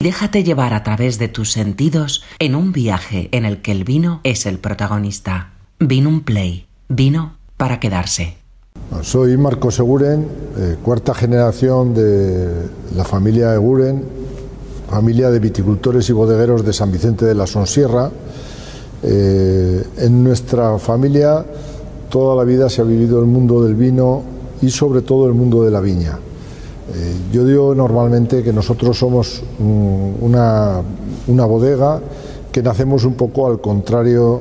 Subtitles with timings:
[0.00, 4.20] Déjate llevar a través de tus sentidos en un viaje en el que el vino
[4.22, 5.54] es el protagonista.
[5.80, 6.68] Vino un play.
[6.88, 8.36] Vino para quedarse.
[9.02, 14.04] Soy Marco Seguren, eh, cuarta generación de la familia Eguren,
[14.88, 18.08] familia de viticultores y bodegueros de San Vicente de la Sonsierra.
[19.02, 21.44] Eh, en nuestra familia
[22.08, 24.22] toda la vida se ha vivido el mundo del vino
[24.62, 26.20] y sobre todo el mundo de la viña.
[26.94, 30.80] Eh, yo digo normalmente que nosotros somos mm, una,
[31.26, 32.00] una bodega
[32.50, 34.40] que nacemos un poco al contrario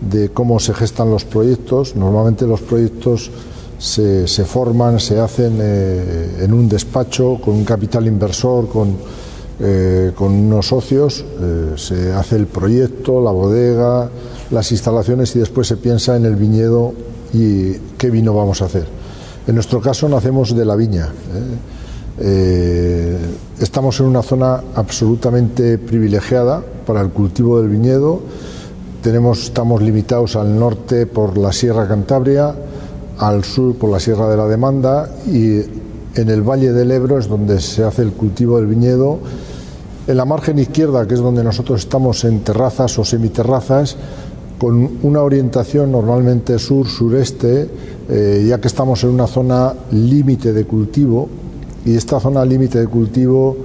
[0.00, 1.94] de cómo se gestan los proyectos.
[1.94, 3.30] Normalmente los proyectos
[3.78, 8.96] se, se forman, se hacen eh, en un despacho con un capital inversor, con,
[9.60, 11.24] eh, con unos socios,
[11.76, 14.10] se hace el proyecto, la bodega,
[14.50, 16.92] las instalaciones y después se piensa en el viñedo
[17.32, 18.86] y qué vino vamos a hacer.
[19.46, 21.12] En nuestro caso nacemos de la viña.
[22.18, 28.20] Estamos en una zona absolutamente privilegiada para el cultivo del viñedo.
[29.02, 32.54] Tenemos, estamos limitados al norte por la Sierra Cantabria,
[33.18, 35.60] al sur por la Sierra de la Demanda y
[36.16, 39.18] en el Valle del Ebro es donde se hace el cultivo del viñedo.
[40.06, 43.96] En la margen izquierda, que es donde nosotros estamos en terrazas o semiterrazas,
[44.58, 47.68] con una orientación normalmente sur-sureste,
[48.08, 51.28] eh, ya que estamos en una zona límite de cultivo,
[51.84, 53.56] y esta zona límite de cultivo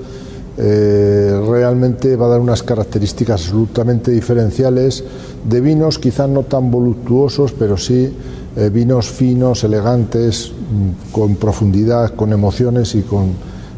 [0.61, 5.05] eh, realmente va a dar unas características absolutamente diferenciales
[5.49, 8.11] de vinos, quizás no tan voluptuosos, pero sí
[8.57, 13.27] eh, vinos finos, elegantes, mm, con profundidad, con emociones y con,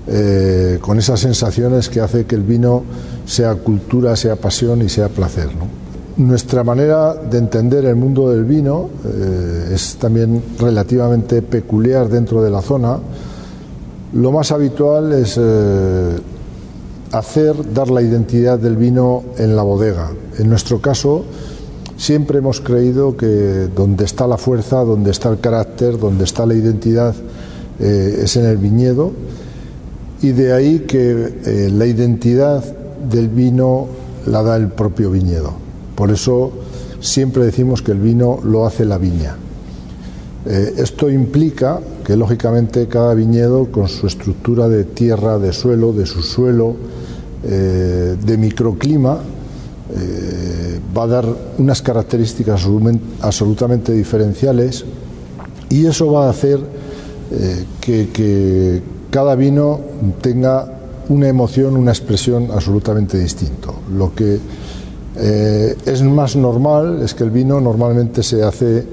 [0.08, 2.82] eh, con esas sensaciones que hace que el vino
[3.28, 5.50] sea cultura, sea pasión y sea placer.
[6.18, 8.90] Nuestra manera de entender el mundo del vino
[9.72, 12.98] es también relativamente peculiar dentro de la zona.
[14.14, 15.40] Lo más habitual es
[17.12, 20.12] hacer, dar la identidad del vino en la bodega.
[20.38, 21.24] En nuestro caso,
[22.02, 26.56] Siempre hemos creído que donde está la fuerza, donde está el carácter, donde está la
[26.56, 27.14] identidad,
[27.80, 29.12] eh, es en el viñedo.
[30.24, 31.12] Y de ahí que
[31.46, 32.64] eh, la identidad
[33.08, 33.86] del vino
[34.26, 35.54] la da el propio viñedo.
[35.94, 36.52] Por eso
[37.02, 39.36] siempre decimos que el vino lo hace la viña.
[40.48, 46.06] Eh, esto implica que lógicamente cada viñedo con su estructura de tierra, de suelo, de
[46.06, 46.76] subsuelo,
[47.44, 49.18] de microclima,
[50.96, 51.26] va a dar
[51.58, 52.68] unas características
[53.22, 54.86] absolutamente diferenciales
[55.72, 56.60] y eso va a hacer
[57.32, 59.80] eh, que, cada vino
[60.22, 60.68] tenga
[61.10, 63.76] una emoción, una expresión absolutamente distinto.
[63.94, 64.40] Lo que
[65.18, 68.86] eh, es más normal es que el vino normalmente se hace,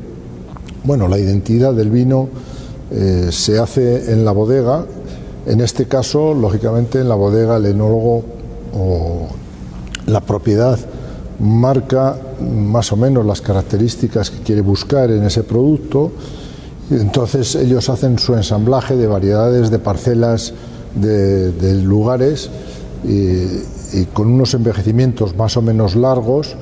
[0.82, 2.28] bueno, la identidad del vino
[2.90, 4.84] eh, se hace en la bodega,
[5.46, 8.22] en este caso, lógicamente, en la bodega el enólogo
[8.74, 9.28] o
[10.06, 10.78] la propiedad
[11.38, 16.12] marca más o menos las características que quiere buscar en ese producto.
[16.90, 20.54] Entonces ellos hacen su ensamblaje de variedades de parcelas
[20.94, 22.50] de, lugares
[23.04, 26.56] y, con unos envejecimientos más o menos largos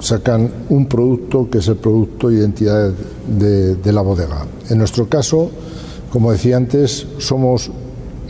[0.00, 2.92] sacan un producto que es el producto identidad
[3.26, 4.46] de, de la bodega.
[4.68, 5.50] En nuestro caso,
[6.10, 7.70] como decía antes, somos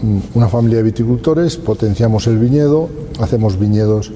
[0.03, 2.89] mm, una familia de viticultores, potenciamos el viñedo,
[3.21, 4.13] hacemos viñedos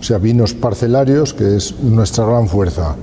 [0.00, 2.94] o sea, vinos parcelarios, que es nuestra gran fuerza.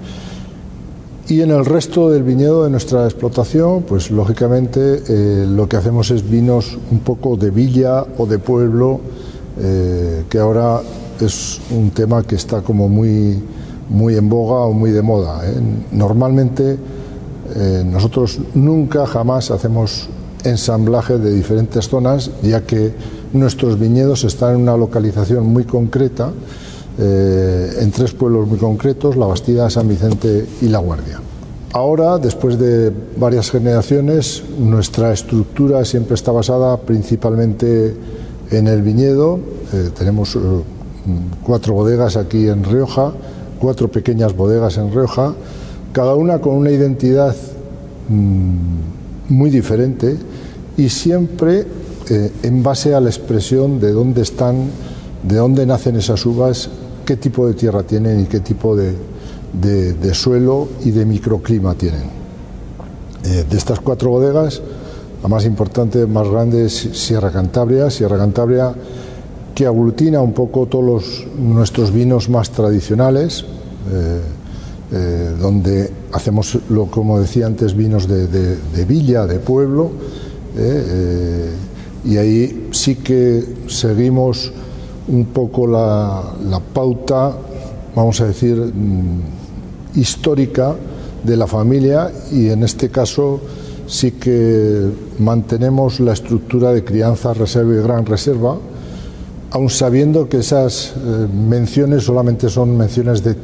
[1.27, 6.11] Y en el resto del viñedo de nuestra explotación, pues lógicamente eh, lo que hacemos
[6.11, 9.01] es vinos un poco de villa o de pueblo,
[9.59, 10.81] eh, que ahora
[11.21, 13.41] es un tema que está como muy,
[13.89, 15.41] muy en boga o muy de moda.
[15.47, 15.55] ¿eh?
[15.91, 16.77] Normalmente
[17.85, 20.09] nosotros nunca jamás hacemos
[20.43, 22.91] ensamblaje de diferentes zonas, ya que
[23.33, 26.31] nuestros viñedos están en una localización muy concreta
[26.97, 31.19] eh, en tres pueblos muy concretos, La Bastida, San Vicente y La Guardia.
[31.73, 37.93] Ahora, después de varias generaciones, nuestra estructura siempre está basada principalmente
[38.49, 39.39] en el viñedo.
[39.73, 40.39] Eh, tenemos eh,
[41.43, 43.13] cuatro bodegas aquí en Rioja,
[43.59, 45.33] cuatro pequeñas bodegas en Rioja,
[45.93, 47.35] cada una con una identidad
[48.09, 50.17] mm, muy diferente
[50.77, 51.65] y siempre
[52.07, 54.69] en base a la expresión de dónde están,
[55.23, 56.69] de dónde nacen esas uvas
[57.05, 58.93] qué tipo de tierra tienen y qué tipo de,
[60.13, 62.09] suelo y de microclima tienen.
[63.23, 64.61] Eh, de estas cuatro bodegas,
[65.21, 67.89] la más importante, más grande es Sierra Cantabria.
[67.89, 68.73] Sierra Cantabria
[69.55, 73.45] que aglutina un poco todos nuestros vinos más tradicionales,
[73.91, 74.19] eh,
[74.91, 79.91] eh, donde hacemos, lo, como decía antes, vinos de, villa, de pueblo,
[82.05, 84.51] y ahí sí que seguimos
[85.07, 87.35] un poco la, pauta,
[87.95, 90.75] vamos a decir, mm, histórica
[91.23, 93.39] de la familia y en este caso
[93.87, 98.57] sí que mantenemos la estructura de crianza, reserva y gran reserva,
[99.55, 103.35] aun sabiendo que esas eh, menciones solamente son menciones de,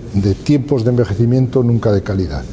[0.43, 2.43] tiempos de envejecimiento, nunca de calidad.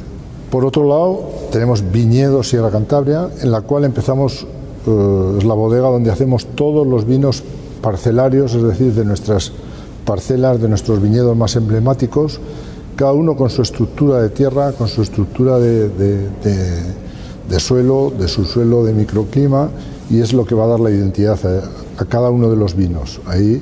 [0.49, 4.47] Por otro lado, tenemos Viñedo Sierra Cantabria, en la cual empezamos,
[4.87, 7.43] eh, la bodega donde hacemos todos los vinos
[7.81, 9.51] parcelarios, es decir, de nuestras
[10.05, 12.39] parcelas, de nuestros viñedos más emblemáticos,
[12.95, 18.85] cada uno con su estructura de tierra, con su estructura de, de suelo, de subsuelo,
[18.85, 19.69] de microclima,
[20.09, 21.37] y es lo que va a dar la identidad
[21.97, 23.21] a cada uno de los vinos.
[23.25, 23.61] Ahí,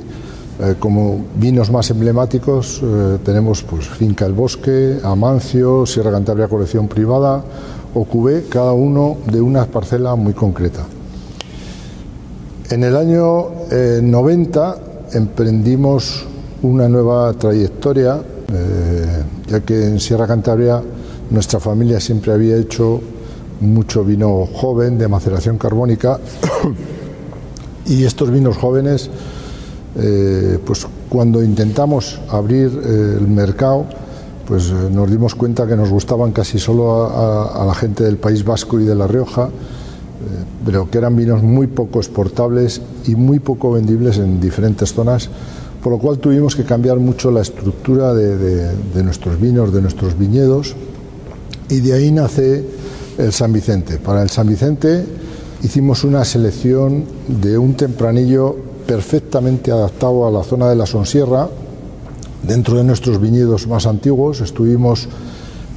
[0.60, 6.88] eh, como vinos más emblemáticos, eh, tenemos pues, Finca El Bosque, Amancio, Sierra Cantabria Colección
[6.88, 7.44] Privada
[7.94, 10.86] o Cubé, cada uno de una parcela muy concreta.
[12.70, 13.48] En el año
[14.02, 16.26] 90 eh, emprendimos
[16.64, 18.22] una nueva trayectoria,
[19.48, 20.82] ya que en Sierra Cantabria
[21.30, 23.02] nuestra familia siempre había hecho
[23.62, 26.20] mucho vino joven de maceración carbónica
[27.88, 29.10] Y estos vinos jóvenes,
[29.96, 33.86] eh, pues cuando intentamos abrir eh, el mercado,
[34.46, 38.44] pues eh, nos dimos cuenta que nos gustaban casi solo a, la gente del País
[38.44, 39.50] Vasco y de La Rioja,
[40.66, 45.30] pero que eran vinos muy poco exportables y muy poco vendibles en diferentes zonas,
[45.82, 50.18] por lo cual tuvimos que cambiar mucho la estructura de, de nuestros vinos, de nuestros
[50.18, 50.76] viñedos,
[51.70, 52.66] y de ahí nace
[53.18, 53.98] el San Vicente.
[53.98, 55.06] Para el San Vicente
[55.64, 58.56] hicimos una selección de un tempranillo
[58.86, 61.50] perfectamente adaptado a la zona de la Sonsierra.
[62.44, 65.08] Dentro de nuestros viñedos más antiguos estuvimos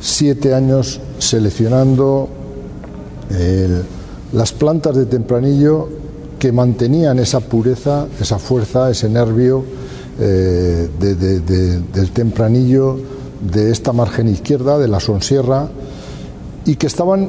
[0.00, 2.28] siete años seleccionando
[4.32, 5.88] las plantas de tempranillo
[6.38, 9.62] que mantenían esa pureza, esa fuerza, ese nervio
[10.18, 12.98] eh, del tempranillo
[13.52, 15.68] de esta margen izquierda, de la Sonsierra,
[16.64, 17.28] y que estaban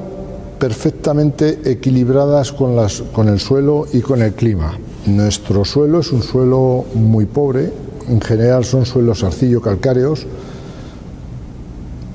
[0.60, 4.78] perfectamente equilibradas con, las, con el suelo y con el clima.
[5.08, 7.74] Nuestro suelo es un suelo muy pobre,
[8.08, 10.28] en general son suelos arcillo-calcáreos,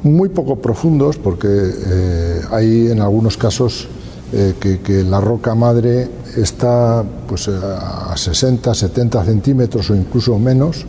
[0.05, 3.89] muy poco profundos, porque eh, hay en algunos casos
[4.33, 10.87] eh, que, la roca madre está pues, a 60, 70 centímetros o incluso menos.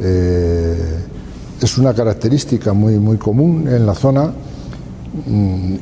[0.00, 0.98] Eh,
[1.60, 4.32] es una característica muy, muy común en la zona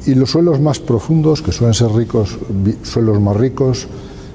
[0.07, 2.39] y los suelos más profundos, que suelen ser ricos,
[2.83, 3.87] suelos más ricos,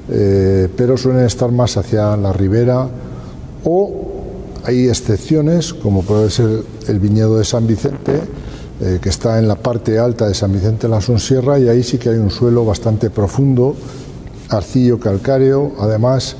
[0.09, 2.87] eh, pero suelen estar más hacia la ribera
[3.63, 4.05] o
[4.63, 8.21] hay excepciones, como puede ser el viñedo de San Vicente,
[8.81, 11.83] eh, que está en la parte alta de San Vicente de la Sonsierra, y ahí
[11.83, 13.75] sí que hay un suelo bastante profundo,
[14.49, 16.35] arcillo calcáreo, además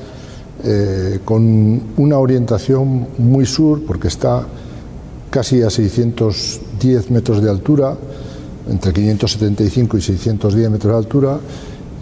[0.64, 4.46] eh, con una orientación muy sur, porque está
[5.30, 7.96] casi a 610 metros de altura,
[8.68, 11.38] entre 575 y 610 metros de altura,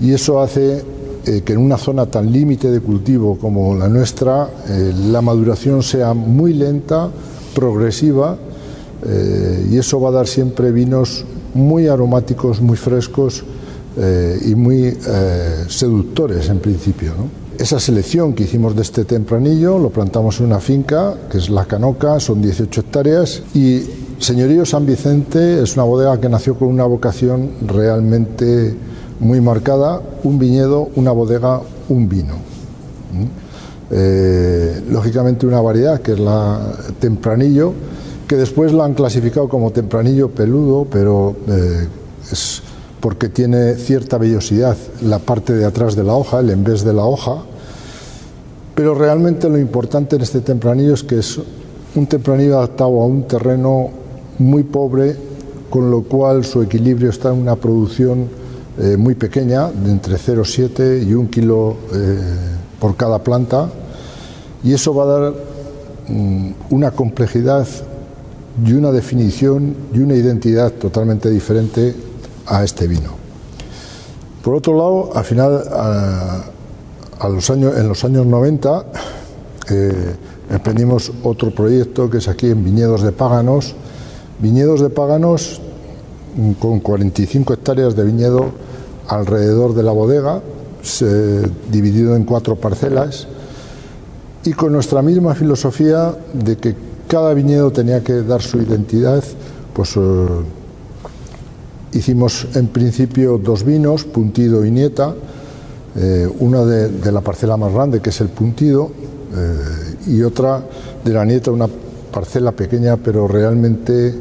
[0.01, 0.83] y eso hace
[1.27, 5.83] eh, que en una zona tan límite de cultivo como la nuestra, eh, la maduración
[5.83, 7.09] sea muy lenta,
[7.55, 8.37] progresiva,
[9.07, 11.25] eh, y eso va a dar siempre vinos
[11.55, 13.45] muy aromáticos, muy frescos
[14.45, 14.99] y muy
[15.69, 17.13] seductores en principio.
[17.57, 21.65] Esa selección que hicimos de este tempranillo lo plantamos en una finca, que es La
[21.67, 23.83] Canoca, son 18 hectáreas, y
[24.19, 28.75] Señorío San Vicente es una bodega que nació con una vocación realmente
[29.21, 32.35] muy marcada, un viñedo, una bodega, un vino.
[32.35, 33.45] ¿Mm?
[33.91, 36.61] Eh, lógicamente una variedad que es la
[36.99, 37.73] tempranillo,
[38.27, 41.89] que después la han clasificado como tempranillo peludo, pero eh,
[42.31, 42.63] es
[43.01, 46.95] porque tiene cierta vellosidad la parte de atrás de la hoja, el en vez de
[46.95, 47.43] la hoja,
[48.75, 51.39] pero realmente lo importante en este tempranillo es que es
[51.95, 54.04] un tempranillo adaptado a un terreno
[54.39, 55.17] muy pobre,
[55.71, 58.29] con lo cual su equilibrio está en una producción
[58.79, 62.19] eh, muy pequeña, de entre 0,7 y 1 kilo eh,
[62.81, 63.69] por cada planta,
[64.63, 65.35] y eso va a dar
[66.09, 67.67] mm, una complejidad
[68.65, 71.95] y una definición y una identidad totalmente diferente
[72.47, 73.11] a este vino.
[74.43, 75.63] Por otro lado, al final,
[77.21, 78.85] en los años 90,
[79.71, 80.17] eh,
[80.51, 83.75] emprendimos otro proyecto que es aquí en Viñedos de Páganos,
[84.39, 85.61] Viñedos de Paganos
[86.37, 88.51] mm, con 45 hectáreas de viñedo
[89.09, 90.41] alrededor de la bodega,
[91.71, 93.27] dividido en cuatro parcelas,
[94.45, 96.75] y con nuestra misma filosofía de que
[97.09, 99.23] cada viñedo tenía que dar su identidad,
[99.73, 100.27] pues eh,
[101.93, 105.15] hicimos en principio dos vinos, Puntido y Nieta,
[105.97, 108.91] eh, una de, la parcela más grande, que es el puntido,
[109.35, 110.63] eh, y otra
[111.05, 111.69] de la nieta, una
[112.13, 114.15] parcela pequeña, pero realmente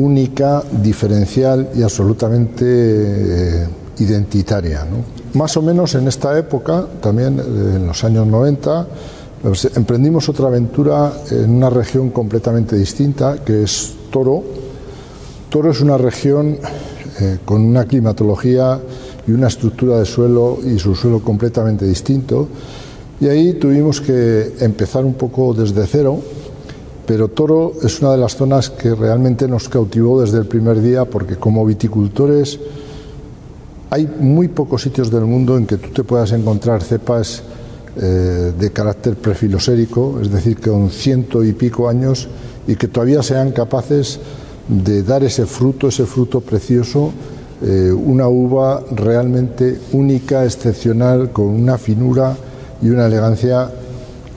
[0.00, 3.66] única, diferencial y absolutamente eh,
[3.98, 4.86] identitaria.
[5.34, 8.86] Más o menos en esta época, también en los años 90,
[9.42, 14.42] pues, emprendimos otra aventura en una región completamente distinta, que es Toro.
[15.50, 16.58] Toro es una región
[17.44, 18.80] con una climatología
[19.26, 22.48] y una estructura de suelo y su suelo completamente distinto.
[23.20, 26.18] Y ahí tuvimos que empezar un poco desde cero,
[27.10, 31.06] pero Toro es una de las zonas que realmente nos cautivó desde el primer día
[31.06, 32.60] porque como viticultores
[33.90, 37.42] hay muy pocos sitios del mundo en que tú te puedas encontrar cepas
[37.96, 42.28] eh, de carácter prefilosérico, es decir, con ciento y pico años
[42.68, 44.20] y que todavía sean capaces
[44.68, 47.10] de dar ese fruto, ese fruto precioso
[47.60, 52.36] eh, una uva realmente única, excepcional, con una finura
[52.80, 53.68] y una elegancia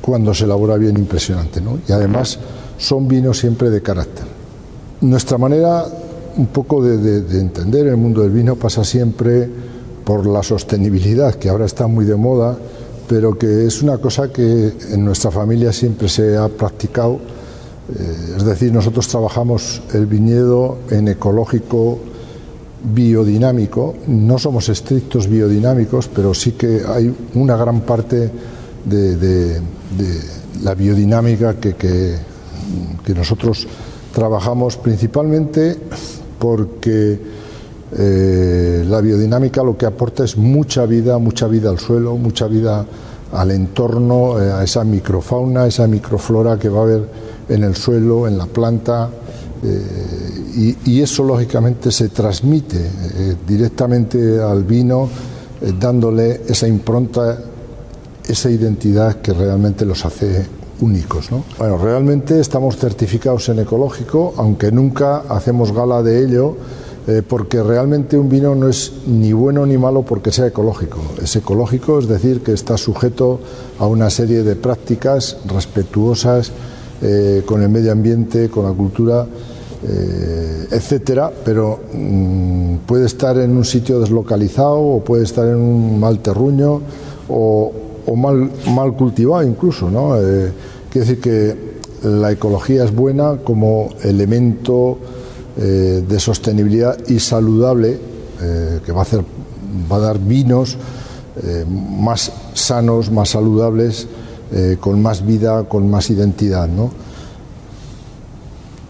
[0.01, 1.61] cuando se elabora bien impresionante.
[1.61, 1.77] ¿no?
[1.87, 2.39] Y además
[2.77, 4.25] son vinos siempre de carácter.
[5.01, 5.85] Nuestra manera
[6.35, 9.47] un poco de, entender el mundo del vino pasa siempre
[10.03, 12.57] por la sostenibilidad, que ahora está muy de moda,
[13.07, 17.19] pero que es una cosa que en nuestra familia siempre se ha practicado.
[17.89, 21.99] Eh, es decir, nosotros trabajamos el viñedo en ecológico,
[22.83, 28.29] biodinámico, no somos estrictos biodinámicos, pero sí que hay una gran parte
[28.83, 29.61] de,
[30.63, 32.15] la biodinámica que, que,
[33.13, 33.67] nosotros
[34.13, 35.77] trabajamos principalmente
[36.39, 37.19] porque
[37.95, 42.85] eh, la biodinámica lo que aporta es mucha vida, mucha vida al suelo, mucha vida
[43.31, 47.09] al entorno, eh, a esa microfauna, esa microflora que va a haber
[47.49, 49.09] en el suelo, en la planta,
[49.63, 52.77] eh, y, eso lógicamente se transmite
[53.47, 55.09] directamente al vino,
[55.79, 57.39] dándole esa impronta,
[58.27, 60.45] esa identidad que realmente los hace
[60.83, 61.29] únicos.
[61.57, 66.55] Bueno, realmente estamos certificados en ecológico, aunque nunca hacemos gala de ello,
[67.27, 70.99] porque realmente un vino no es ni bueno ni malo porque sea ecológico.
[71.21, 73.39] Es ecológico, es decir, que está sujeto
[73.77, 76.51] a una serie de prácticas respetuosas
[77.45, 79.27] con el medio ambiente, con la cultura
[79.85, 85.99] eh, etcétera, pero mm, puede estar en un sitio deslocalizado o puede estar en un
[85.99, 86.79] mal terruño
[87.27, 87.73] o,
[88.15, 90.15] mal, mal cultivado incluso, ¿no?
[90.93, 94.99] Eh, quiere decir que la ecología es buena como elemento
[95.57, 98.13] eh, de sostenibilidad y saludable
[98.85, 99.23] que va a hacer
[99.89, 100.75] va a dar vinos
[101.69, 104.05] más sanos, más saludables,
[104.81, 106.91] con más vida, con más identidad, ¿no?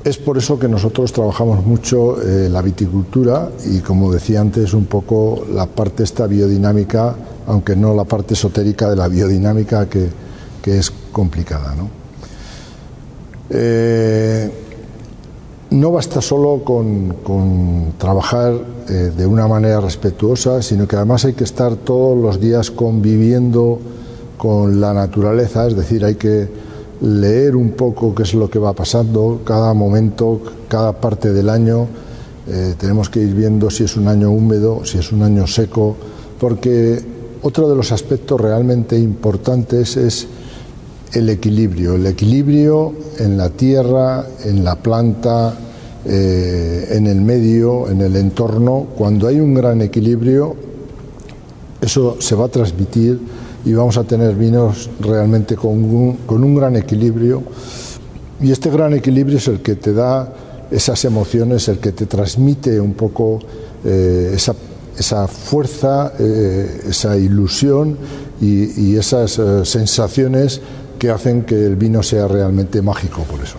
[0.03, 4.85] Es por eso que nosotros trabajamos mucho eh, la viticultura y, como decía antes, un
[4.85, 10.22] poco la parte esta biodinámica, aunque no la parte esotérica de la biodinámica que,
[10.65, 11.75] es complicada.
[11.75, 11.89] ¿no?
[13.49, 14.51] Eh,
[15.71, 18.53] no basta solo con, trabajar
[18.89, 23.79] eh, de una manera respetuosa, sino que además hay que estar todos los días conviviendo
[24.37, 26.47] con la naturaleza, es decir, hay que
[27.01, 31.87] leer un poco qué es lo que va pasando, cada momento, cada parte del año.
[32.47, 35.95] Eh, tenemos que ir viendo si es un año húmedo, si es un año seco,
[36.39, 37.01] porque
[37.41, 40.27] otro de los aspectos realmente importantes es
[41.13, 45.53] el equilibrio, el equilibrio en la tierra, en la planta,
[46.05, 48.87] eh, en el medio, en el entorno.
[48.97, 50.55] Cuando hay un gran equilibrio,
[51.81, 53.19] eso se va a transmitir
[53.63, 57.43] y vamos a tener vinos realmente con un, con un gran equilibrio.
[58.41, 60.33] Y este gran equilibrio es el que te da
[60.71, 63.39] esas emociones, el que te transmite un poco
[63.85, 64.55] eh, esa,
[64.97, 67.97] esa, fuerza, eh, esa ilusión
[68.41, 70.59] y, esas sensaciones
[71.03, 73.57] que hacen que el vino sea realmente mágico por eso.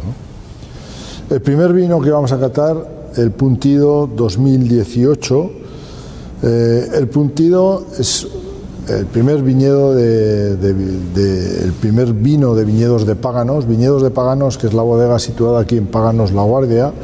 [1.29, 5.51] El primer vino que vamos a catar, el Puntido 2018.
[6.43, 8.27] el Puntido es
[8.89, 14.67] el primer viñedo de, el primer vino de viñedos de Páganos, Viñedos de Páganos, que
[14.67, 16.95] es la bodega situada aquí en Páganos La Guardia,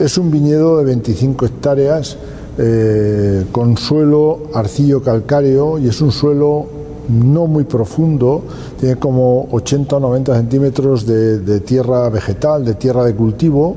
[0.00, 2.16] es un viñedo de 25 hectáreas
[2.58, 6.73] eh, con suelo arcillo calcáreo y es un suelo
[7.08, 8.42] no muy profundo,
[8.78, 13.76] tiene como 80 o 90 centímetros de, tierra vegetal, de tierra de cultivo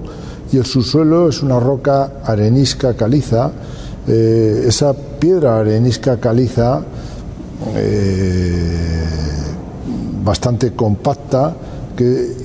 [0.51, 3.51] y el subsuelo es una roca arenisca caliza.
[4.07, 6.81] Eh, esa piedra arenisca caliza
[7.75, 8.75] eh,
[10.23, 11.55] bastante compacta,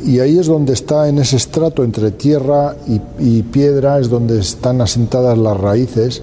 [0.04, 2.74] y ahí es donde está, en ese estrato entre tierra
[3.18, 6.22] y, piedra, es donde están asentadas las raíces.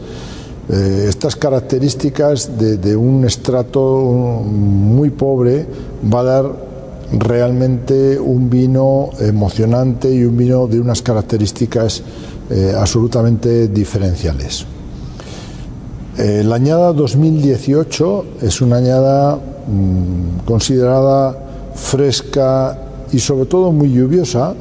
[0.71, 5.65] Eh, estas características de, un estrato muy pobre
[6.13, 6.69] va a dar
[7.11, 12.03] realmente un vino emocionante y un vino de unas características
[12.51, 14.63] eh, absolutamente diferenciales.
[16.19, 21.35] Eh, la añada 2018 es una añada mm, considerada
[21.73, 22.77] fresca
[23.11, 24.53] y sobre todo muy lluviosa,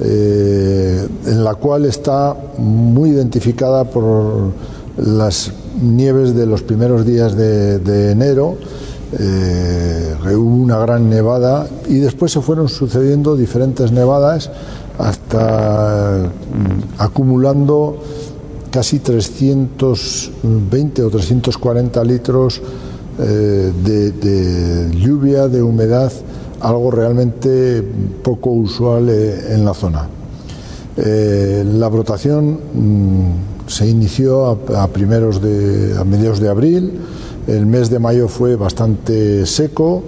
[0.00, 4.52] en la cual está muy identificada por
[4.98, 8.56] las nieves de los primeros días de, enero,
[9.18, 14.50] eh, hubo una gran nevada y después se fueron sucediendo diferentes nevadas
[14.98, 17.98] hasta mm, acumulando
[18.70, 22.60] casi 320 o 340 litros
[23.20, 26.12] eh, de, lluvia, de humedad,
[26.60, 27.82] algo realmente
[28.22, 30.08] poco usual eh, en la zona.
[30.96, 37.00] la brotación mm, se inició a, primeros de, a mediados de abril,
[37.46, 40.02] el mes de mayo fue bastante seco,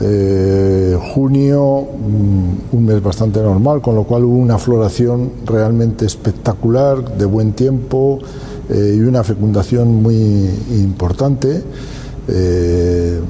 [0.00, 7.18] eh, junio mm, un mes bastante normal, con lo cual hubo una floración realmente espectacular,
[7.18, 8.18] de buen tiempo
[8.68, 11.62] eh, y una fecundación muy importante.
[12.28, 13.20] Eh,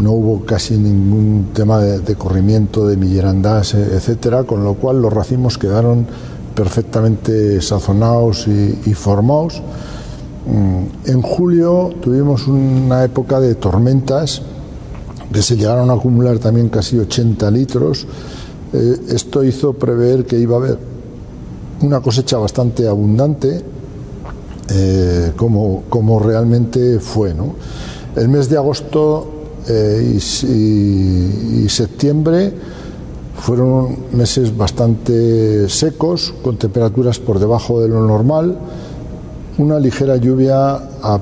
[0.00, 5.58] no hubo casi ningún tema de, corrimiento de millerandás, etcétera, con lo cual los racimos
[5.58, 6.06] quedaron
[6.56, 9.62] perfectamente sazonados y, formados.
[10.46, 14.42] Mm, en julio tuvimos una época de tormentas
[15.32, 18.06] que se llegaron a acumular también casi 80 litros.
[18.72, 20.78] Eh, esto hizo prever que iba a haber
[21.82, 23.62] una cosecha bastante abundante,
[24.70, 27.34] eh, como, como, realmente fue.
[28.16, 29.30] El mes de agosto
[29.68, 32.54] eh, y septiembre
[33.38, 38.56] fueron meses bastante secos, con temperaturas por debajo de lo normal,
[39.58, 41.20] una ligera lluvia a,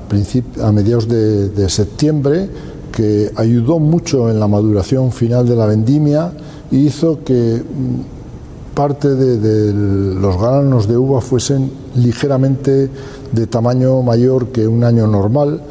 [0.61, 2.49] a mediados de, septiembre
[2.91, 6.31] que ayudó mucho en la maduración final de la vendimia
[6.71, 12.89] y hizo que mm, parte de, los granos de uva fuesen ligeramente
[13.31, 15.61] de tamaño mayor que un año normal.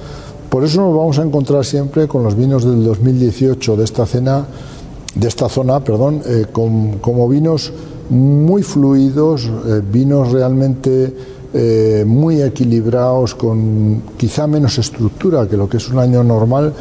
[0.49, 4.47] Por eso nos vamos a encontrar siempre con los vinos del 2018 de esta cena
[5.15, 7.73] de esta zona, perdón, eh, como vinos
[8.11, 11.15] muy fluidos, eh, vinos realmente
[11.53, 16.73] eh, muy equilibrados, con quizá menos estructura que lo que es un año normal,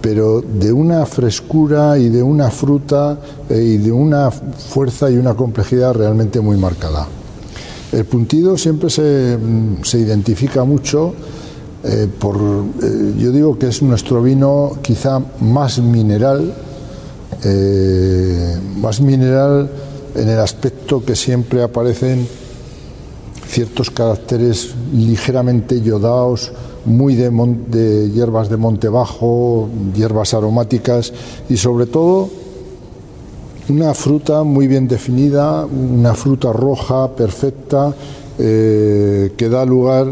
[0.00, 3.18] pero de una frescura y de una fruta
[3.50, 7.06] y de una fuerza y una complejidad realmente muy marcada.
[7.92, 11.12] El puntido siempre se, mm, se identifica mucho
[12.18, 12.36] por,
[13.16, 16.52] yo digo que es nuestro vino quizá más mineral,
[17.44, 19.70] eh, más mineral
[20.14, 22.26] en el aspecto que siempre aparecen
[23.46, 26.52] ciertos caracteres ligeramente yodados,
[26.84, 31.12] muy de, de, hierbas de monte bajo, hierbas aromáticas
[31.48, 32.28] y sobre todo
[33.68, 37.94] una fruta muy bien definida, una fruta roja perfecta
[38.38, 40.06] eh, que da lugar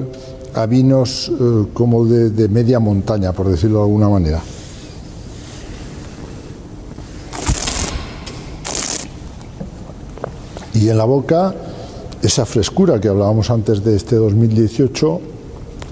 [0.54, 4.42] a vinos eh, como de media montaña, por decirlo de alguna manera.
[10.78, 11.52] Y en la boca,
[12.22, 15.20] esa frescura que hablábamos antes de este 2018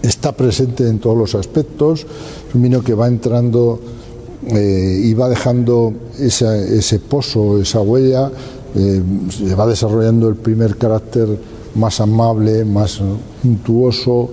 [0.01, 2.07] está presente en todos los aspectos.
[2.49, 3.81] Es un vino que va entrando
[4.47, 8.31] eh, y va dejando ese pozo, esa huella,
[8.77, 11.37] eh, se va desarrollando el primer carácter
[11.75, 13.01] más amable, más
[13.43, 14.31] untuoso.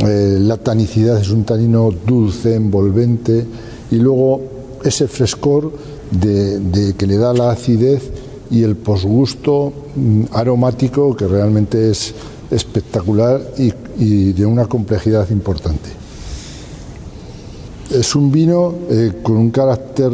[0.00, 3.46] Eh, la tanicidad es un tanino dulce, envolvente,
[3.90, 4.42] y luego
[4.84, 5.72] ese frescor
[6.10, 12.14] de que le da la acidez y el posgusto mm, aromático que realmente es
[12.50, 15.88] espectacular y, de una complejidad importante.
[17.90, 20.12] Es un vino eh, con un carácter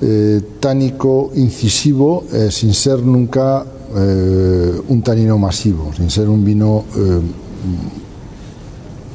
[0.00, 6.84] eh, tánico incisivo eh, sin ser nunca un tanino masivo, sin ser un vino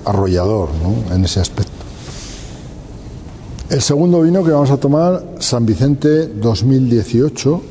[0.03, 0.67] arrollador
[1.13, 1.71] en ese aspecto.
[3.69, 7.61] El segundo vino que vamos a tomar, San Vicente 2018,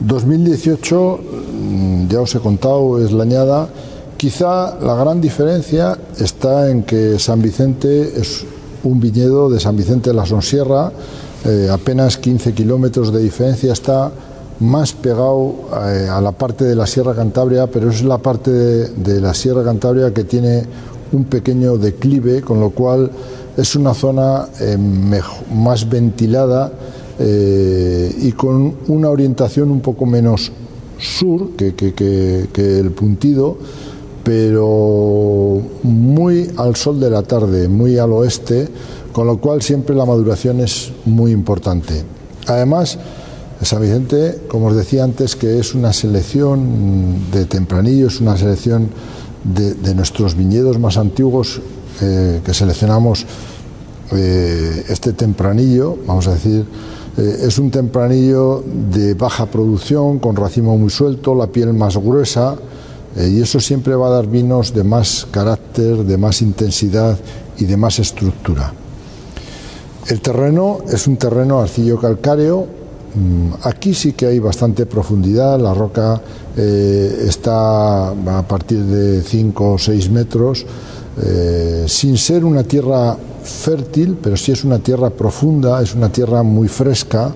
[0.00, 3.68] 2018, mm, ya os he contado, es la añada.
[4.16, 8.44] Quizá la gran diferencia está en que San Vicente es
[8.84, 10.92] un viñedo de San Vicente de la Sonsierra,
[11.44, 14.10] eh, apenas 15 kilómetros de diferencia, está
[14.60, 15.54] más pegado
[15.86, 19.64] eh, a la parte de la Sierra Cantabria, pero es la parte de, la Sierra
[19.64, 20.64] Cantabria que tiene
[21.12, 23.10] un pequeño declive, con lo cual
[23.56, 24.76] es una zona eh,
[25.52, 26.70] más ventilada
[27.22, 30.50] eh, y con una orientación un poco menos
[30.98, 33.58] sur que, el puntido,
[34.24, 38.68] pero muy al sol de la tarde, muy al oeste,
[39.12, 42.04] con lo cual siempre la maduración es muy importante.
[42.46, 42.98] Además,
[43.60, 48.88] San Vicente, como os decía antes, que es una selección de tempranillo, es una selección
[49.44, 51.60] de, nuestros viñedos más antiguos
[52.00, 53.26] eh, que seleccionamos
[54.12, 56.64] eh, este tempranillo, vamos a decir,
[57.16, 62.56] eh, es un tempranillo de baja producción, con racimo muy suelto, la piel más gruesa,
[63.16, 67.18] y eso siempre va a dar vinos de más carácter, de más intensidad
[67.58, 68.72] y de más estructura.
[70.10, 72.66] El terreno es un terreno arcillo calcáreo.
[73.14, 75.60] Mm, aquí sí que hay bastante profundidad.
[75.60, 76.20] La roca
[76.56, 80.66] eh, está a partir de 5 o 6 metros,
[81.22, 86.42] eh, sin ser una tierra fértil, pero sí es una tierra profunda, es una tierra
[86.42, 87.34] muy fresca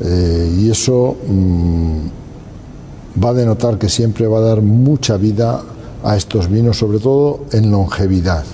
[0.00, 5.62] eh, y eso mm, va a denotar que siempre va a dar mucha vida
[6.02, 8.44] a estos vinos, sobre todo en longevidad.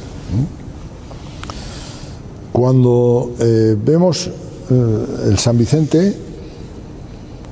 [2.52, 4.28] Cuando eh, vemos
[4.70, 6.16] eh, el San Vicente,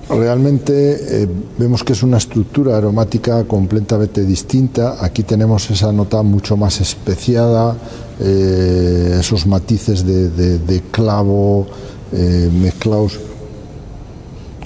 [0.09, 5.05] realmente eh, vemos que es una estructura aromática completamente distinta.
[5.05, 7.77] Aquí tenemos esa nota mucho más especiada,
[8.21, 11.67] esos matices de, clavo
[12.13, 13.19] mezclados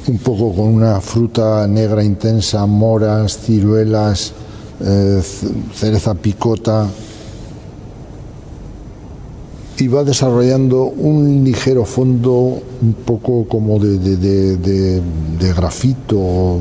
[0.07, 4.33] un poco con una fruta negra intensa, moras, ciruelas,
[5.74, 6.88] cereza picota
[9.81, 15.03] y va desarrollando un ligero fondo un poco como de,
[15.57, 16.61] grafito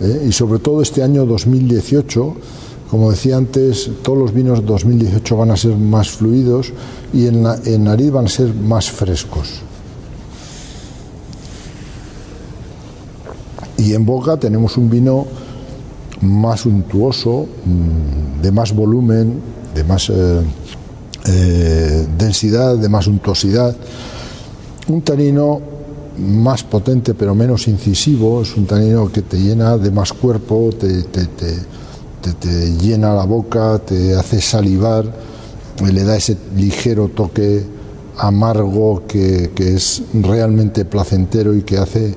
[0.00, 0.26] ¿eh?
[0.28, 2.34] y sobre todo este año 2018
[2.88, 6.72] como decía antes todos los vinos 2018 van a ser más fluidos
[7.12, 9.62] y en, en nariz van a ser más frescos
[13.76, 15.26] y en boca tenemos un vino
[16.20, 19.40] más untuoso mm, de más volumen
[19.74, 20.42] de más eh,
[21.26, 23.76] eh, densidad, de más untuosidad.
[24.88, 25.60] Un tanino
[26.18, 31.02] más potente pero menos incisivo, es un tanino que te llena de más cuerpo, te,
[31.02, 31.26] te,
[32.78, 35.04] llena la boca, te hace salivar,
[35.84, 37.64] le da ese ligero toque
[38.18, 42.14] amargo que, es realmente placentero y que hace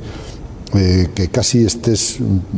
[0.74, 2.18] eh, que casi estés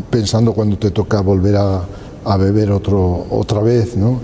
[0.10, 1.86] pensando cuando te toca volver a,
[2.25, 4.19] a beber otro, otra vez, ¿no?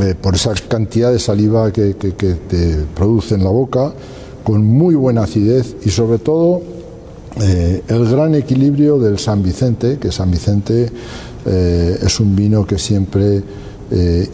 [0.00, 3.92] Eh, por esa cantidad de saliva que, te produce en la boca,
[4.42, 6.62] con muy buena acidez y sobre todo
[7.40, 10.90] eh, el gran equilibrio del San Vicente, que San Vicente
[11.46, 13.42] eh, es un vino que siempre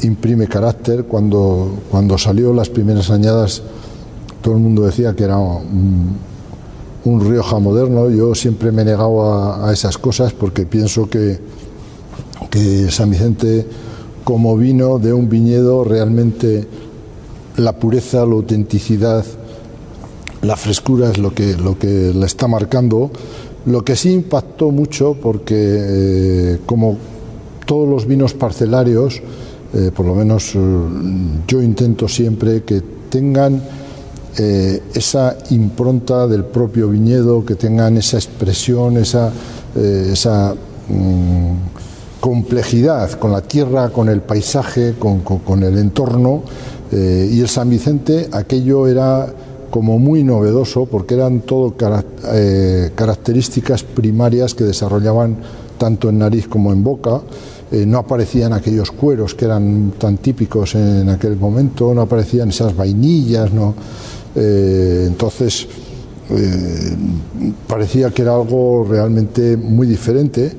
[0.03, 1.05] imprime carácter.
[1.05, 3.63] Cuando, cuando salió las primeras añadas,
[4.43, 6.19] todo el mundo decía que era un,
[7.05, 8.11] Rioja moderno.
[8.11, 11.39] Yo siempre me he negado a, a esas cosas porque pienso que,
[12.51, 13.65] que San Vicente
[14.25, 16.67] como vino de un viñedo realmente
[17.59, 19.25] la pureza, la autenticidad,
[20.43, 23.11] la frescura es lo que, lo que le está marcando.
[23.67, 26.99] Lo que sí impactó mucho porque eh, como
[27.65, 29.23] todos los vinos parcelarios,
[29.73, 30.59] eh, por lo menos eh,
[31.49, 33.63] yo intento siempre que tengan
[34.37, 39.31] esa impronta del propio viñedo, que tengan esa expresión, esa,
[39.77, 40.57] esa
[40.89, 41.74] mm,
[42.25, 46.43] complejidad con la tierra, con el paisaje, con, el entorno.
[46.91, 49.31] Eh, y el San Vicente, aquello era
[49.69, 51.75] como muy novedoso porque eran todo
[52.33, 55.37] eh, características primarias que desarrollaban
[55.77, 57.21] tanto en nariz como en boca.
[57.71, 62.75] Eh, no aparecían aquellos cueros que eran tan típicos en aquel momento, no aparecían esas
[62.75, 63.75] vainillas, no.
[64.35, 65.69] entonces
[67.67, 70.57] parecía que era algo realmente muy diferente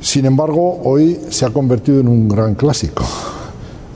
[0.00, 3.04] sin embargo, hoy se ha convertido en un gran clásico.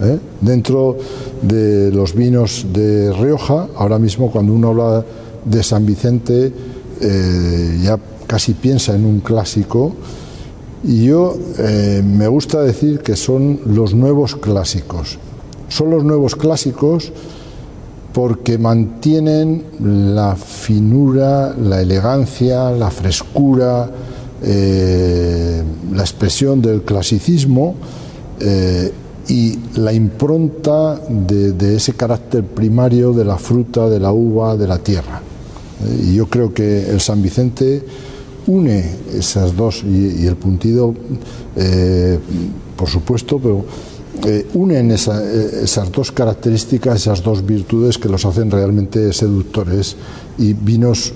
[0.00, 0.18] ¿eh?
[0.40, 0.96] Dentro
[1.42, 5.04] de los vinos de Rioja, ahora mismo cuando uno habla
[5.44, 6.52] de San Vicente,
[7.00, 9.92] eh, ya casi piensa en un clásico.
[10.82, 15.18] Y yo eh, me gusta decir que son los nuevos clásicos.
[15.68, 17.12] Son los nuevos clásicos
[18.12, 23.88] porque mantienen la finura, la elegancia, la frescura,
[24.42, 27.74] eh, la expresión del clasicismo
[28.40, 28.90] eh,
[29.28, 34.78] y la impronta de, ese carácter primario de la fruta, de la uva, de la
[34.78, 35.20] tierra.
[35.84, 37.82] Eh, y yo creo que el San Vicente
[38.46, 38.82] une
[39.14, 40.94] esas dos, y, el puntido,
[42.76, 43.64] por supuesto, pero
[44.54, 49.96] unen esas dos características, esas dos virtudes que los hacen realmente seductores
[50.38, 51.12] y vinos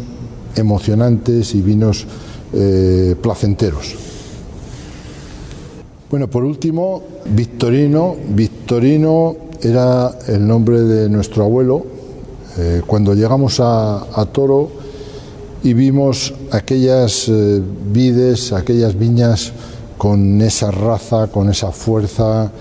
[0.55, 2.07] emocionantes y vinos
[2.57, 3.97] eh, placenteros.
[6.09, 8.15] Bueno, por último, Victorino.
[8.29, 11.85] Victorino era el nombre de nuestro abuelo.
[12.57, 14.71] Eh, cuando llegamos a, Toro
[15.65, 17.61] y vimos aquellas eh,
[17.93, 19.53] vides, aquellas viñas
[19.99, 22.53] con esa raza, con esa fuerza,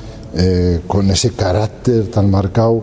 [0.88, 2.82] con ese carácter tan marcado,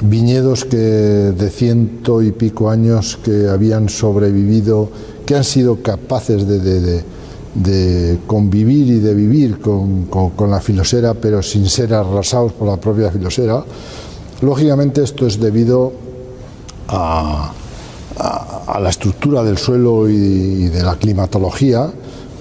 [0.00, 4.88] viñedos que de ciento y pico años que habían sobrevivido,
[5.24, 7.02] que han sido capaces de,
[8.26, 13.64] convivir y de vivir con, la filosera, pero sin ser arrasados por la propia filosera.
[14.40, 15.92] Lógicamente esto es debido
[16.88, 17.52] a,
[18.80, 21.90] la estructura del suelo y, de la climatología,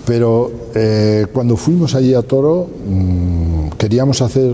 [0.05, 4.53] pero eh, cuando fuimos allí a Toro mm, queríamos hacer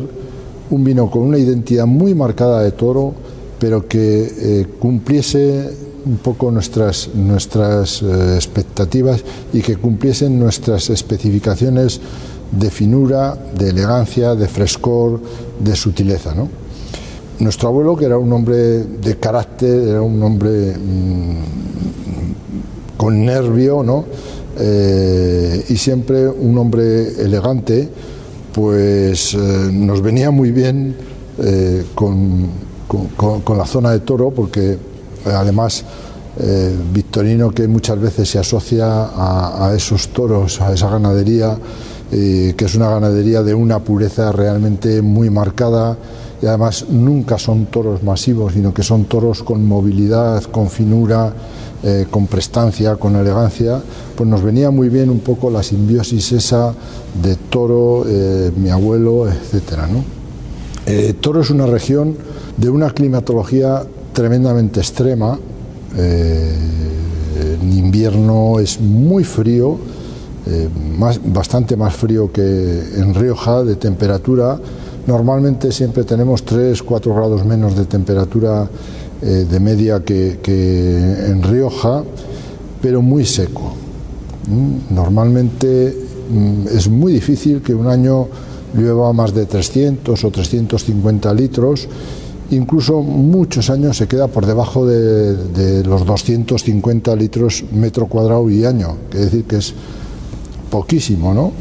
[0.70, 3.14] un vino con una identidad muy marcada de toro,
[3.60, 12.02] pero que eh, cumpliese un poco nuestras, nuestras eh, expectativas y que cumpliesen nuestras especificaciones
[12.52, 15.22] de finura, de elegancia, de frescor,
[15.60, 16.34] de sutileza.
[16.34, 16.50] ¿no?
[17.40, 21.38] Nuestro abuelo, que era un hombre de carácter, era un hombre mm,
[22.98, 24.06] con nervio, ¿no?
[24.62, 27.88] Eh, y siempre un hombre elegante,
[28.54, 29.38] pues eh,
[29.72, 30.96] nos venía muy bien
[31.42, 32.50] eh, con,
[33.56, 34.78] la zona de toro, porque
[35.26, 35.84] eh, además
[36.94, 41.58] Victorino, que muchas veces se asocia a, esos toros, a esa ganadería,
[42.10, 45.98] que es una ganadería de una pureza realmente muy marcada,
[46.42, 51.34] y además nunca son toros masivos, sino que son toros con movilidad, con finura,
[52.10, 53.82] con prestancia, con elegancia,
[54.20, 56.74] pues nos venía muy bien un poco la simbiosis esa
[57.24, 59.88] de Toro, eh, mi abuelo, etcétera.
[59.88, 60.04] ¿no?
[60.86, 62.18] Eh, Toro es una región
[62.58, 63.82] de una climatología
[64.20, 65.38] tremendamente extrema.
[65.98, 66.54] Eh,
[67.62, 69.78] en invierno es muy frío,
[70.98, 72.42] más, bastante más frío que
[72.98, 74.60] en Rioja de temperatura.
[75.08, 78.68] Normalmente siempre tenemos 3-4 grados menos de temperatura
[79.22, 82.04] de media que, que en Rioja,
[82.82, 83.74] pero muy seco.
[84.50, 88.28] Mm, normalmente Mm, es muy difícil que un año
[88.76, 91.88] llueva más de 300 o 350 litros,
[92.52, 98.96] incluso muchos años se queda por debajo de, los 250 litros metro cuadrado y año,
[99.10, 99.74] que decir que es
[100.70, 101.52] poquísimo, ¿no?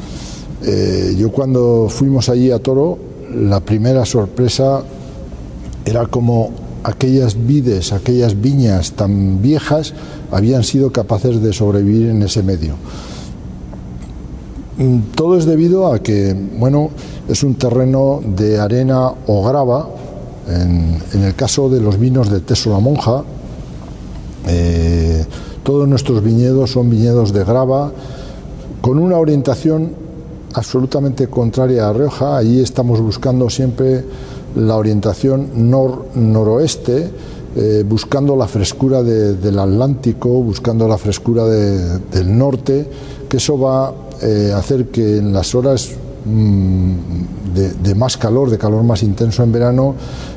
[0.64, 2.98] Eh, yo cuando fuimos allí a Toro,
[3.35, 4.83] la primera sorpresa
[5.85, 6.51] era como
[6.83, 9.94] aquellas vides, aquellas viñas tan viejas
[10.31, 12.74] habían sido capaces de sobrevivir en ese medio.
[14.79, 16.90] Mm, todo es debido a que, bueno,
[17.29, 19.88] es un terreno de arena o grava.
[20.49, 23.23] En, el caso de los vinos de Teso la Monja,
[24.47, 25.25] eh,
[25.63, 27.93] todos nuestros viñedos son viñedos de grava,
[28.81, 29.93] con una orientación
[30.55, 32.39] absolutamente contraria a Rioja.
[32.39, 34.05] Allí estamos buscando siempre
[34.57, 37.11] la orientación nor-noroeste,
[37.57, 42.87] eh, buscando la frescura del Atlántico, buscando la frescura del norte,
[43.29, 45.91] que eso va eh, hacer que en las horas
[46.25, 49.94] mm, de, más calor, de calor más intenso en verano,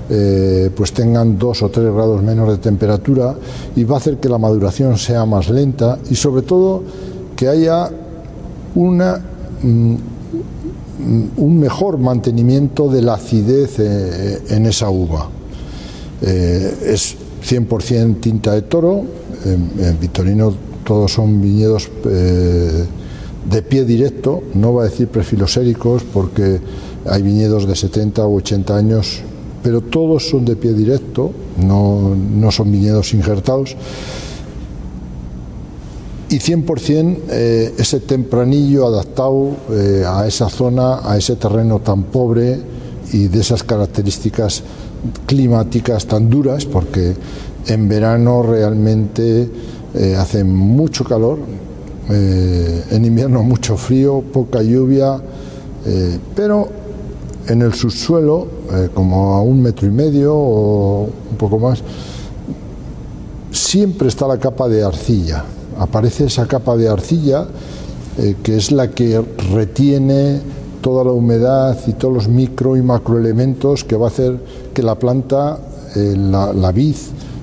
[0.10, 3.36] eh, pues tengan dos o tres grados menos de temperatura
[3.76, 6.84] y va a hacer que la maduración sea más lenta y sobre todo
[7.36, 7.90] que haya
[8.76, 9.20] una,
[9.62, 9.96] mm,
[11.38, 15.30] un mejor mantenimiento de la acidez eh, en esa uva.
[16.22, 19.04] es 100% tinta de toro,
[19.44, 20.54] en, en Victorino
[20.84, 21.90] todos son viñedos
[23.50, 26.60] de pie directo, no va a decir prefiloséricos porque
[27.06, 29.22] hay viñedos de 70 u 80 años,
[29.64, 33.76] pero todos son de pie directo, no, son viñedos injertados.
[36.30, 42.58] Y 100% eh, ese tempranillo adaptado eh, a esa zona, a ese terreno tan pobre
[43.12, 44.64] y de esas características
[45.26, 47.16] climáticas tan duras, porque
[47.68, 49.50] en verano realmente
[49.94, 51.40] eh, hace mucho calor,
[52.10, 55.20] eh, en invierno mucho frío, poca lluvia,
[56.36, 56.81] pero
[57.48, 61.84] en el subsuelo, eh, como a un metro y medio o un poco más,
[63.52, 65.44] siempre está la capa de arcilla.
[65.78, 67.48] Aparece esa capa de arcilla
[68.44, 69.24] que es la que
[69.54, 70.42] retiene
[70.82, 74.38] toda la humedad y todos los micro y macroelementos que va a hacer
[74.74, 75.58] que la planta,
[75.96, 76.96] la, la vid,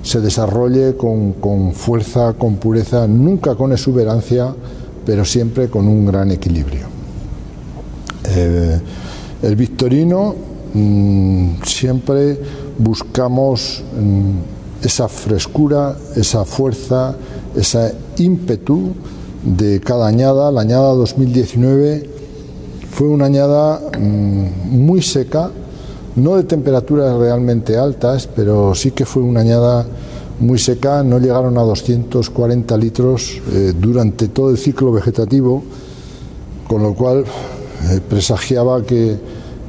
[0.03, 4.53] se desarrolle con, fuerza, con pureza, nunca con exuberancia,
[5.05, 6.87] pero siempre con un gran equilibrio.
[8.25, 8.79] Eh,
[9.41, 10.35] el victorino
[10.73, 12.37] mm, siempre
[12.77, 17.15] buscamos mm, esa frescura, esa fuerza,
[17.55, 18.91] ese ímpetu
[19.43, 20.51] de cada añada.
[20.51, 22.09] La añada 2019
[22.91, 25.51] fue una añada mm, muy seca,
[26.15, 29.85] no de temperaturas realmente altas, pero sí que fue una añada
[30.39, 35.63] muy seca, no llegaron a 240 litros eh, durante todo el ciclo vegetativo,
[36.67, 37.25] con lo cual
[38.07, 39.17] presagiaba que,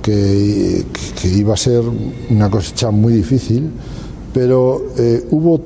[0.03, 0.85] que,
[1.25, 1.83] iba a ser
[2.31, 3.71] una cosecha muy difícil,
[4.33, 5.61] pero eh, hubo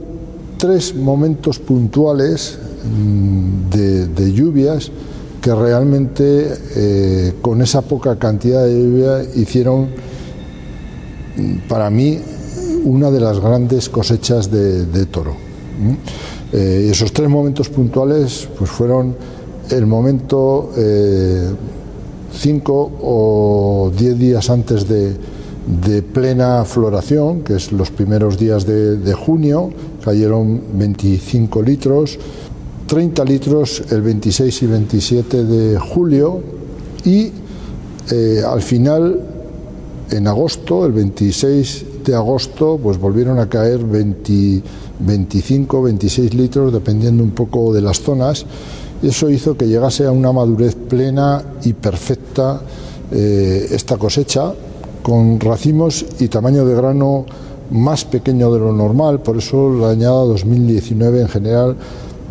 [0.59, 4.91] tres momentos puntuales mm, de, lluvias
[5.41, 9.89] que realmente con esa poca cantidad de lluvia hicieron
[11.37, 12.19] mm, para mí
[12.85, 15.35] una de las grandes cosechas de, toro.
[16.53, 19.17] Eh, esos tres momentos puntuales pues fueron
[19.71, 20.71] el momento
[22.35, 25.17] eh, cinco o diez días antes de,
[26.13, 29.71] plena floración, que es los primeros días de, junio,
[30.05, 32.19] cayeron 25 litros,
[32.87, 36.43] 30 litros el 26 y 27 de julio
[37.05, 37.33] y
[38.11, 39.21] eh, al final,
[40.11, 47.31] en agosto, el 26 de agosto pues volvieron a caer 25, 26 litros, dependiendo un
[47.31, 48.45] poco de las zonas.
[49.03, 52.61] Eso hizo que llegase a una madurez plena y perfecta
[53.11, 54.53] eh, esta cosecha,
[55.03, 57.27] con racimos y tamaño de grano
[57.71, 61.77] más pequeño de lo normal, por eso la añada 2019 en general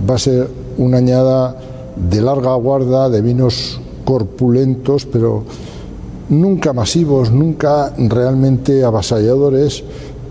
[0.09, 0.47] va a ser
[0.77, 1.55] una añada
[1.95, 5.43] de larga guarda, de vinos corpulentos, pero
[6.29, 9.83] nunca masivos, nunca realmente avasalladores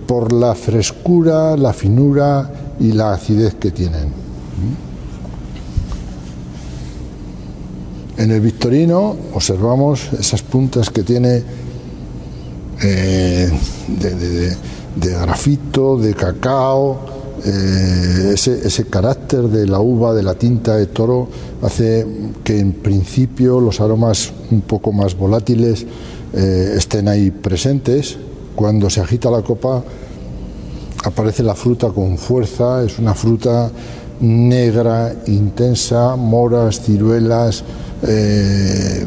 [0.07, 4.09] por la frescura, la finura y la acidez que tienen.
[8.23, 11.43] En el Victorino observamos esas puntas que tiene
[12.81, 13.51] eh,
[13.89, 14.57] de,
[14.95, 17.01] grafito, de cacao,
[17.45, 21.27] eh, ese, carácter de la uva, de la tinta de toro,
[21.63, 22.07] hace
[22.45, 25.85] que en principio los aromas un poco más volátiles
[26.33, 28.17] eh, estén ahí presentes.
[28.55, 29.83] Cuando se agita la copa
[31.03, 33.69] aparece la fruta con fuerza, es una fruta
[34.21, 37.65] negra, intensa, moras, ciruelas,
[38.03, 39.07] eh,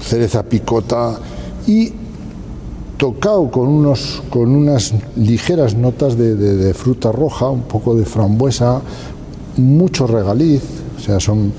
[0.00, 1.18] cereza picota
[1.66, 1.92] y
[2.96, 8.80] tocado con, unos, con unas ligeras notas de, fruta roja, un poco de frambuesa,
[9.56, 10.62] mucho regaliz,
[10.96, 11.52] o sea, son,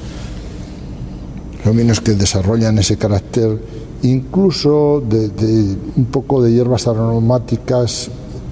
[1.74, 3.60] vinos que desarrollan ese carácter
[4.04, 8.10] incluso de, un poco de hierbas aromáticas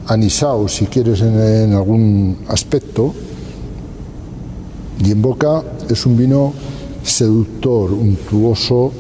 [0.08, 3.14] anisao, si quieres, en, algún aspecto.
[5.04, 6.54] Y en boca es un vino
[7.04, 8.92] seductor, untuoso,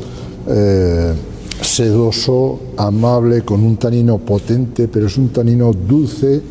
[0.48, 1.13] eh,
[1.62, 6.42] sedoso, amable, con un tanino potente, pero es un tanino dulce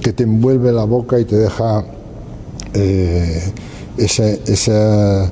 [0.00, 1.84] que te envuelve la boca y te deja
[2.72, 3.52] eh,
[3.96, 5.30] ese, ese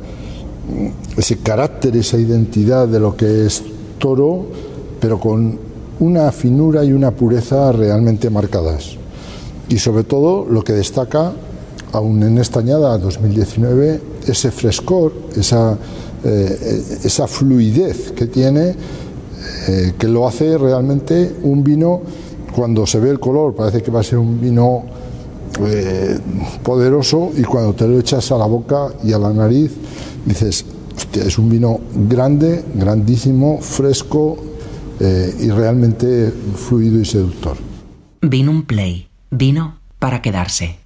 [1.42, 3.62] carácter, esa identidad de lo que es
[3.98, 4.46] toro,
[5.00, 5.58] pero con
[6.00, 8.96] una finura y una pureza realmente marcadas.
[9.68, 11.32] Y sobre todo lo que destaca,
[11.92, 15.76] aún en esta añada 2019, ese frescor, esa,
[16.24, 18.74] eh, esa fluidez que tiene
[19.68, 22.02] eh, que lo hace realmente un vino,
[22.54, 24.84] cuando se ve el color, parece que va a ser un vino
[25.60, 26.18] eh,
[26.62, 29.72] poderoso y cuando te lo echas a la boca y a la nariz,
[30.24, 30.64] dices,
[30.96, 34.36] hostia, es un vino grande, grandísimo, fresco
[35.00, 37.56] y realmente fluido y seductor.
[38.22, 40.83] Vino un play, vino para quedarse.